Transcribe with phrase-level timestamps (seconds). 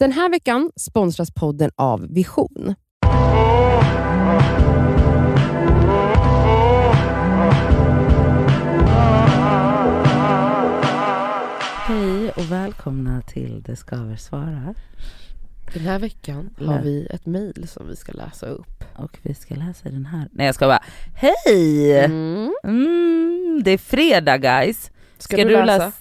[0.00, 2.74] Den här veckan sponsras podden av Vision.
[11.86, 14.74] Hej och välkomna till Det Skaver svarar.
[15.74, 18.84] Den här veckan har vi ett mejl som vi ska läsa upp.
[18.96, 20.28] Och vi ska läsa den här.
[20.32, 20.82] Nej jag ska bara,
[21.14, 22.04] hej!
[22.04, 22.54] Mm.
[22.64, 24.90] Mm, det är fredag guys.
[25.18, 25.64] Ska, du, läsa?
[25.64, 25.92] läsa?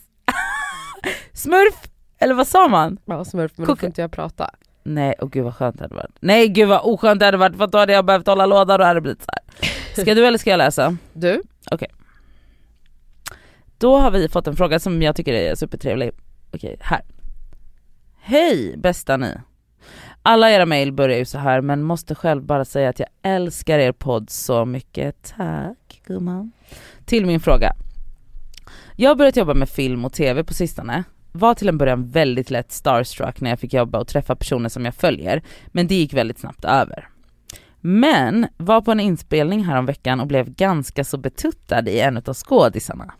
[1.33, 1.89] Smurf!
[2.19, 2.97] Eller vad sa man?
[3.05, 4.49] Ja, smurf, men då Koka- får inte jag prata.
[4.83, 6.15] Nej, och gud vad skönt det hade varit.
[6.19, 8.79] Nej gud vad oskönt det hade varit för då hade jag behövt hålla låda och
[8.79, 9.69] det hade blivit så här.
[10.01, 10.97] Ska du eller ska jag läsa?
[11.13, 11.41] Du?
[13.77, 16.11] Då har vi fått en fråga som jag tycker är supertrevlig.
[16.53, 17.01] Okej, här.
[18.19, 19.35] Hej bästa ni.
[20.21, 23.79] Alla era mejl börjar ju så här men måste själv bara säga att jag älskar
[23.79, 25.33] er podd så mycket.
[25.37, 26.51] Tack gumman.
[27.05, 27.73] Till min fråga.
[28.95, 31.03] Jag har börjat jobba med film och tv på sistone.
[31.31, 34.85] Var till en början väldigt lätt starstruck när jag fick jobba och träffa personer som
[34.85, 37.07] jag följer, men det gick väldigt snabbt över.
[37.81, 42.17] Men var på en inspelning här om veckan och blev ganska så betuttad i en
[42.17, 43.13] av skådisarna.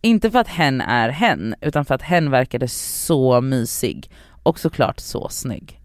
[0.00, 4.10] Inte för att hen är hen, utan för att hen verkade så mysig
[4.42, 5.80] och såklart så snygg.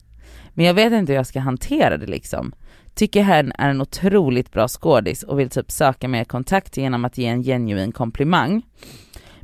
[0.54, 2.54] Men jag vet inte hur jag ska hantera det liksom.
[2.94, 7.18] Tycker hen är en otroligt bra skådis och vill typ söka mer kontakt genom att
[7.18, 8.62] ge en genuin komplimang.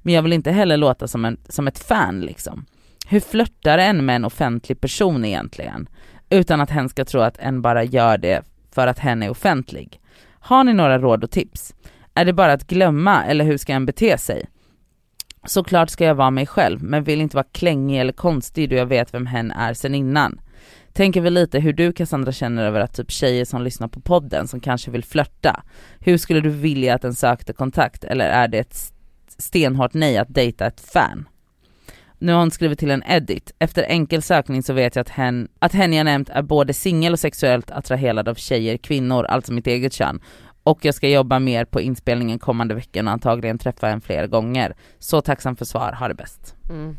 [0.08, 2.66] Men jag vill inte heller låta som, en, som ett fan liksom.
[3.08, 5.89] Hur flörtar en med en offentlig person egentligen?
[6.30, 10.02] Utan att hen ska tro att en bara gör det för att hen är offentlig.
[10.39, 11.73] Har ni några råd och tips?
[12.14, 14.45] Är det bara att glömma eller hur ska en bete sig?
[15.45, 18.86] Såklart ska jag vara mig själv men vill inte vara klängig eller konstig då jag
[18.86, 20.42] vet vem hen är sen innan.
[20.94, 24.47] Tänker väl lite hur du Cassandra känner över att typ tjejer som lyssnar på podden
[24.47, 25.64] som kanske vill flörta.
[25.99, 28.94] Hur skulle du vilja att en sökte kontakt eller är det ett
[29.38, 31.28] stenhårt nej att dejta ett fan?
[32.20, 33.52] Nu har hon skrivit till en edit.
[33.59, 37.14] Efter enkel sökning så vet jag att hen, att hen jag nämnt är både singel
[37.14, 40.22] och sexuellt attraherad av tjejer, kvinnor, alltså mitt eget kön.
[40.64, 44.76] Och jag ska jobba mer på inspelningen kommande veckan och antagligen träffa en fler gånger.
[44.99, 46.55] Så tacksam för svar, ha det bäst.
[46.70, 46.98] Mm.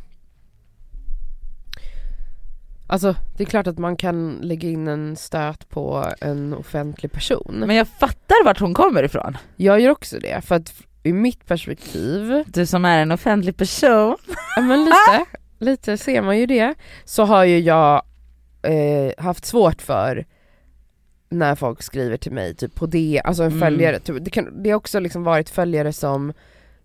[2.86, 7.64] Alltså det är klart att man kan lägga in en stöt på en offentlig person.
[7.66, 9.36] Men jag fattar vart hon kommer ifrån.
[9.56, 10.74] jag gör också det för att
[11.08, 14.16] i mitt perspektiv, Du som är en offentlig person.
[14.56, 15.24] ja men lite,
[15.58, 16.74] lite ser man ju det,
[17.04, 18.02] så har ju jag
[18.62, 20.26] eh, haft svårt för
[21.30, 23.60] när folk skriver till mig typ på det, alltså en Mm.
[23.60, 26.32] följare, typ, det, kan, det har också liksom varit följare som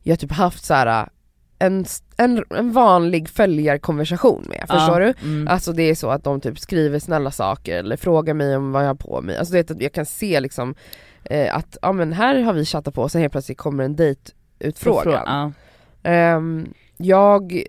[0.01, 1.09] jag typ haft så här
[1.65, 1.85] en,
[2.17, 5.13] en, en vanlig följarkonversation med, förstår du?
[5.21, 5.47] Mm.
[5.47, 8.83] Alltså det är så att de typ skriver snälla saker eller frågar mig om vad
[8.83, 9.37] jag har på mig.
[9.37, 10.75] Alltså det, jag kan se liksom
[11.23, 13.95] eh, att, ja men här har vi chattat på och sen helt plötsligt kommer en
[13.95, 15.23] dejtutfrågan.
[15.25, 15.51] Ja.
[16.09, 17.63] Ehm, jag,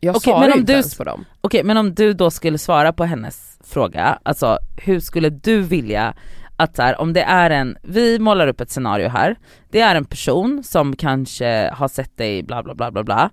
[0.00, 1.24] jag Okej, svarar inte du ens på dem.
[1.40, 6.14] Okej men om du då skulle svara på hennes fråga, alltså hur skulle du vilja
[6.58, 9.36] att så här, om det är en, vi målar upp ett scenario här,
[9.70, 13.30] det är en person som kanske har sett dig bla bla bla bla bla,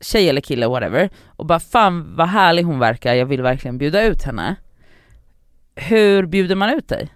[0.00, 4.02] tjej eller kille whatever, och bara fan vad härlig hon verkar, jag vill verkligen bjuda
[4.02, 4.56] ut henne.
[5.74, 7.08] Hur bjuder man ut dig?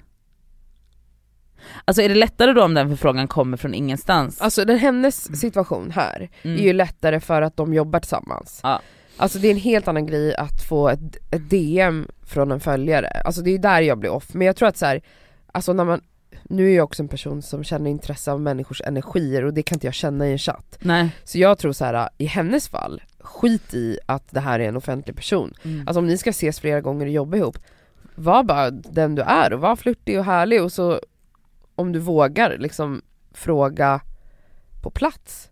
[1.84, 4.40] Alltså är det lättare då om den förfrågan kommer från ingenstans?
[4.40, 6.56] Alltså den, hennes situation här Mm.
[6.58, 8.60] är ju lättare för att de jobbar tillsammans.
[8.62, 8.80] Ja.
[9.16, 13.08] Alltså det är en helt annan grej att få ett, ett DM från en följare,
[13.24, 14.34] alltså det är där jag blir off.
[14.34, 15.00] Men jag tror att så här,
[15.52, 16.00] alltså när man,
[16.42, 19.76] nu är jag också en person som känner intresse av människors energier och det kan
[19.76, 20.78] inte jag känna i en chatt.
[20.80, 21.16] Nej.
[21.24, 24.76] Så jag tror så här i hennes fall, skit i att det här är en
[24.76, 25.54] offentlig person.
[25.62, 25.88] Mm.
[25.88, 27.58] Alltså om ni ska ses flera gånger och jobba ihop,
[28.14, 31.00] var bara den du är och var flörtig och härlig och så
[31.74, 33.02] om du vågar liksom
[33.32, 34.00] fråga
[34.82, 35.49] på plats.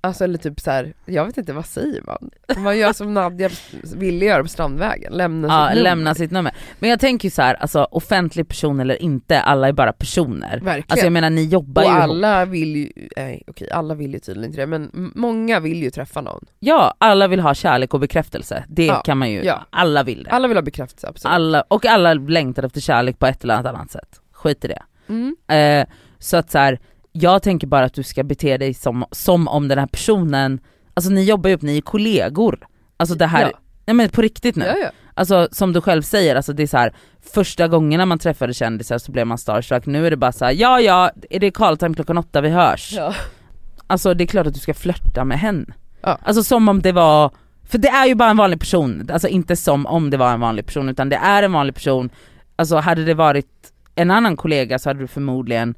[0.00, 2.30] Alltså eller typ så här, jag vet inte vad säger man?
[2.62, 3.50] Man gör som Nadja
[3.96, 5.82] ville göra på Strandvägen, lämna Ja, sitt nummer.
[5.82, 6.54] lämna sitt nummer.
[6.78, 10.60] Men jag tänker ju så här, alltså offentlig person eller inte, alla är bara personer.
[10.60, 10.84] Verkligen.
[10.88, 12.02] Alltså jag menar ni jobbar och ju ihop.
[12.02, 15.90] alla vill ju, nej okej alla vill ju tydligen inte det men många vill ju
[15.90, 16.44] träffa någon.
[16.58, 18.64] Ja, alla vill ha kärlek och bekräftelse.
[18.68, 19.66] Det Ja, kan man ju, ja.
[19.70, 20.30] alla vill det.
[20.30, 21.34] Alla vill ha bekräftelse absolut.
[21.34, 24.20] Alla, och alla längtar efter kärlek på ett eller annat annat sätt.
[24.32, 24.82] Skit i det.
[25.08, 25.36] Mm.
[25.48, 25.88] Eh,
[26.18, 26.78] så att så här,
[27.12, 30.60] jag tänker bara att du ska bete dig som, som om den här personen,
[30.94, 32.66] alltså ni jobbar ju upp, ni är kollegor.
[32.96, 33.58] Alltså det här, Ja.
[33.86, 34.64] nej men på riktigt nu.
[34.64, 34.90] Ja, ja.
[35.14, 36.92] Alltså som du själv säger, alltså det är så här,
[37.32, 40.52] första gångerna man träffade kändisar så blev man starstruck, nu är det bara så här,
[40.52, 42.92] ja ja, är det call time klockan åtta vi hörs?
[42.96, 43.14] Ja.
[43.86, 45.74] Alltså det är klart att du ska flörta med henne.
[46.00, 46.18] Ja.
[46.22, 47.30] Alltså som om det var,
[47.64, 50.40] för det är ju bara en vanlig person, alltså inte som om det var en
[50.40, 52.10] vanlig person utan det är en vanlig person.
[52.56, 55.74] Alltså hade det varit en annan kollega så hade du förmodligen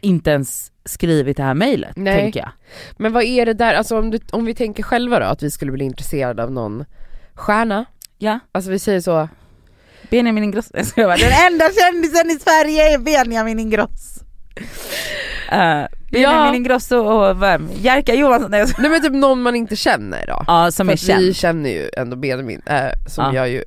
[0.00, 2.50] inte ens skrivit det här mejlet, tänker jag.
[2.96, 5.50] Men vad är det där, alltså om, du, om vi tänker själva då att vi
[5.50, 6.84] skulle bli intresserade av någon
[7.34, 7.84] Stjärna,
[8.18, 9.28] Ja, alltså vi säger så,
[10.10, 10.70] Benjamin Ingrosso.
[10.96, 11.16] Jag bara.
[11.16, 14.20] Den enda kändisen i Sverige är Benjamin Ingrosso.
[15.52, 17.68] Uh, Benjamin Ingrosso och vem?
[17.80, 18.50] Jerka Johansson.
[18.50, 20.44] Nej, nej men typ någon man inte känner då.
[20.46, 21.36] Ja som För är att vi känd.
[21.36, 23.34] känner ju ändå Benjamin, äh, som Ja.
[23.34, 23.64] jag ju,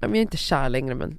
[0.00, 1.18] jag är inte kär längre men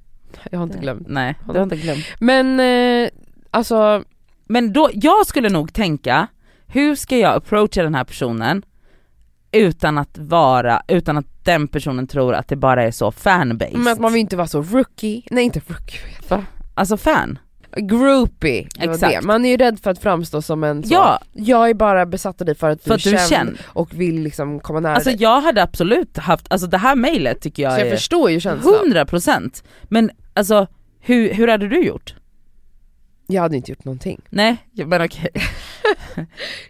[0.50, 1.06] jag har inte glömt.
[1.08, 2.04] Nej, du har inte glömt.
[2.18, 3.10] Men eh,
[3.50, 4.04] alltså,
[4.46, 6.26] Men då, jag skulle nog tänka,
[6.66, 8.62] hur ska jag approacha den här personen
[9.52, 13.76] utan att vara, utan att den personen tror att det bara är så fanbased.
[13.78, 16.44] men att man vill inte vara så rookie, nej inte rookie, va?
[16.74, 17.38] Alltså fan.
[17.76, 19.20] Groupie, det Exakt.
[19.20, 19.26] det.
[19.26, 21.18] Man är ju rädd för att framstå som en så, Ja.
[21.32, 23.58] jag är bara besatt av dig för att du, För att du är känd.
[23.66, 25.22] och vill liksom komma nära Alltså dig.
[25.22, 28.40] jag hade absolut haft, alltså det här mejlet tycker jag Så jag är förstår ju
[28.40, 28.74] känslan.
[28.92, 30.66] 100% Men alltså
[31.00, 32.14] hur, hur hade du gjort?
[33.26, 34.20] Jag hade inte gjort någonting.
[34.30, 35.30] Nej, men okej.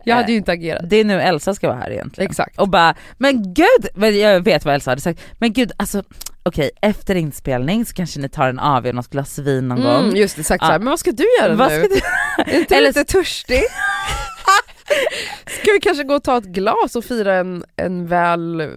[0.05, 0.91] Jag Eh, hade ju inte agerat.
[0.91, 2.31] Det är nu Elsa ska vara här egentligen.
[2.31, 2.59] Exakt.
[2.59, 6.03] Och bara, men gud, men jag vet vad Elsa hade sagt, men gud alltså
[6.43, 10.05] okej efter inspelning så kanske ni tar en AW och något glas vin någon gång.
[10.05, 10.67] Mm, just det, sagt Ja.
[10.67, 11.79] såhär, men vad ska du göra Vad nu?
[11.79, 12.01] ska du...
[12.53, 13.63] Är inte du Eller- lite törstig?
[15.65, 18.69] Ska vi kanske gå och ta ett glas och fira en, en väl eh,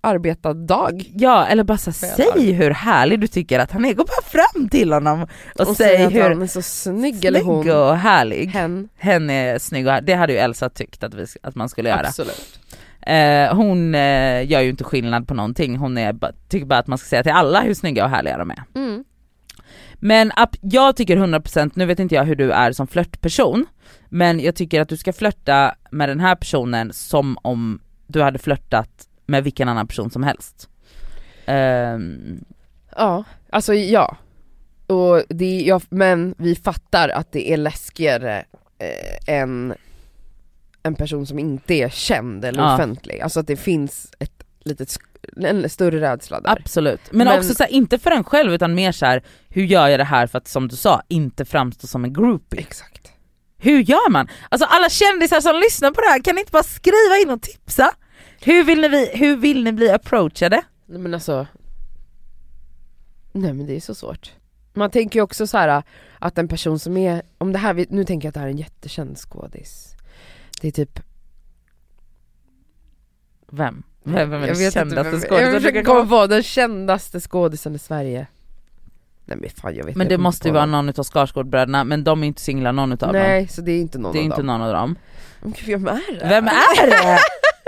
[0.00, 1.10] arbetad dag?
[1.14, 4.68] Ja eller bara så säg hur härlig du tycker att han är, gå bara fram
[4.68, 7.70] till honom och, Och säg hur han är så snygg, eller hon.
[7.70, 8.46] och härlig.
[8.46, 8.88] Hen.
[8.96, 10.06] Hen är snygg och härlig.
[10.06, 12.06] det hade ju Elsa tyckt att, vi, att man skulle göra.
[12.06, 12.60] Absolut.
[13.06, 16.16] Eh, hon eh, gör ju inte skillnad på någonting, hon är,
[16.48, 18.62] tycker bara att man ska säga till alla hur snygga och härliga de är.
[18.74, 19.04] Mm.
[20.06, 23.66] Men jag tycker 100%, nu vet inte jag hur du är som flörtperson,
[24.08, 28.38] men jag tycker att du ska flörta med den här personen som om du hade
[28.38, 28.88] flörtat
[29.26, 30.68] med vilken annan person som helst.
[31.46, 32.44] Ehm,
[32.96, 34.16] Ja, alltså ja.
[34.86, 35.80] Och det, ja.
[35.88, 38.44] Men vi fattar att det är läskigare
[38.78, 39.74] eh, än
[40.82, 42.74] en person som inte är känd eller Ja.
[42.74, 43.20] offentlig.
[43.20, 46.50] Alltså att det finns ett litet, sk- en större rädsla där.
[46.60, 47.00] absolut.
[47.10, 49.88] Men, Men- också så här, inte för en själv utan mer så här, hur gör
[49.88, 52.60] jag det här för att som du sa, inte framstå som en groupie?
[52.60, 53.12] Exakt.
[53.56, 54.28] Hur gör man?
[54.48, 57.42] Alltså alla kändisar som lyssnar på det här, kan ni inte bara skriva in och
[57.42, 57.94] tipsa?
[58.40, 60.62] Hur vill ni, hur vill ni bli approachade?
[60.86, 61.46] Nej men alltså
[63.32, 64.32] Nej men det är så svårt.
[64.74, 65.82] Man tänker ju också så här
[66.18, 68.50] att en person som är, om det här, nu tänker jag att det här är
[68.50, 69.94] en jättekänd skådis.
[70.60, 71.00] Det är typ,
[73.52, 73.82] Vem?
[74.04, 77.20] Vem, vem är jag den vet kändaste vem, skådisen jag försöker komma på den kändaste
[77.20, 78.26] skådisen i Sverige.
[79.24, 80.88] Nej men fan jag vet Men det måste ju vara någon.
[80.88, 83.22] utav Skarsgårdbröderna, men de är inte singlar någon utav dem.
[83.22, 84.46] Nej så det är inte någon Det är av inte dem.
[84.46, 84.98] någon av dem.
[85.42, 86.26] Men gud, Vem är det?
[86.28, 87.18] Vem är det?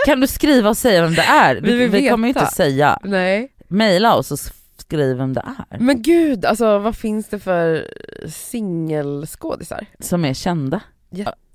[0.06, 1.54] Kan du skriva och säga vem det är?
[1.60, 2.98] Vi Vi, vi kommer ju inte säga.
[3.04, 3.52] Nej.
[3.68, 4.38] Maila oss och
[4.78, 5.78] skriv vem det är.
[5.78, 7.90] Men gud, alltså vad finns det för
[8.28, 9.86] singelskådisar?
[10.00, 10.80] Som är kända.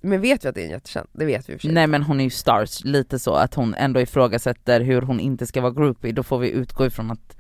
[0.02, 1.08] Men vet vi att det är en jättekänd?
[1.12, 1.72] Det vet vi för sig.
[1.72, 5.48] Nej men hon är ju stars, lite så att hon ändå ifrågasätter hur hon inte
[5.48, 7.38] ska vara groupie, då får vi utgå ifrån att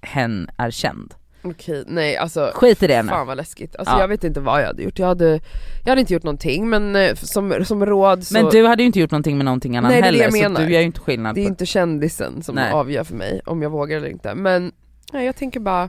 [0.00, 1.14] hen är känd.
[1.44, 3.08] Okej, nej alltså Skit i det nu.
[3.08, 3.76] Fan vad läskigt.
[3.76, 4.00] Alltså Ja.
[4.00, 4.98] jag vet inte vad jag hade gjort.
[4.98, 5.40] Jag hade,
[5.84, 8.86] jag hade inte gjort någonting men eh, som, som råd så, Men du hade ju
[8.86, 11.40] inte gjort någonting med någonting annan Nej, heller, så du gör ju inte skillnad det
[11.40, 12.72] är på inte kändisen som Nej.
[12.72, 14.34] avgör för mig om jag vågar eller inte.
[14.34, 14.72] Men
[15.12, 15.88] nej, jag tänker bara,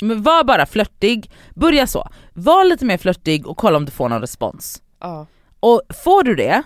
[0.00, 2.08] Men var bara flörtig, börja så.
[2.34, 4.82] Var lite mer flörtig och kolla om du får någon respons.
[5.00, 5.26] ja.
[5.60, 6.62] Och får du det,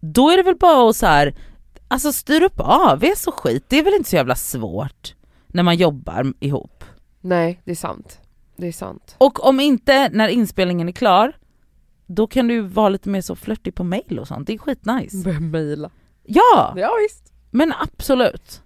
[0.00, 1.34] då är det väl bara att så här,
[1.88, 5.14] alltså styr upp AV så skit, det är väl inte så jävla svårt
[5.46, 6.84] när man jobbar ihop.
[7.20, 8.20] Nej det är sant.
[8.56, 9.14] Det är sant.
[9.18, 11.32] Och om inte när inspelningen är klar,
[12.06, 15.24] då kan du vara lite mer så flörtig på mail och sånt, det är skitnice.
[15.24, 15.90] Börja mejla.
[16.22, 17.32] Ja, Ja visst.
[17.50, 18.62] men absolut.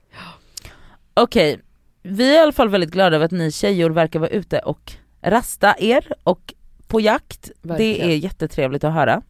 [1.14, 1.60] Okej,
[2.02, 4.92] vi är i alla fall väldigt glada över att ni tjejor verkar vara ute och
[5.22, 6.54] rasta er och
[6.86, 7.42] på jakt.
[7.62, 8.10] Det Verkligen.
[8.10, 9.22] är jättetrevligt att höra.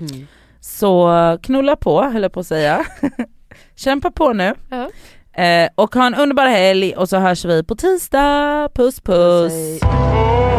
[0.00, 0.26] Mm.
[0.60, 2.84] Så knulla på höll jag på att säga.
[3.76, 4.54] Kämpa på nu.
[4.70, 4.90] Ja.
[5.42, 8.68] Eh, och ha en underbar helg och så hörs vi på tisdag.
[8.74, 9.52] Puss puss!
[9.52, 10.53] Säg-